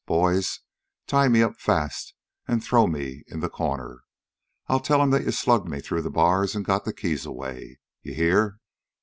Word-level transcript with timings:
Boys, 0.07 0.61
tie 1.05 1.27
me 1.27 1.43
up 1.43 1.57
fast 1.59 2.15
and 2.47 2.63
throw 2.63 2.87
me 2.87 3.21
in 3.27 3.39
the 3.39 3.47
corner. 3.51 4.01
I'll 4.65 4.79
tell 4.79 4.99
'em 4.99 5.11
that 5.11 5.25
you 5.25 5.31
slugged 5.31 5.69
me 5.69 5.79
through 5.79 6.01
the 6.01 6.09
bars 6.09 6.55
and 6.55 6.65
got 6.65 6.85
the 6.85 6.91
keys 6.91 7.23
away. 7.23 7.77
You 8.01 8.15
hear?" 8.15 8.57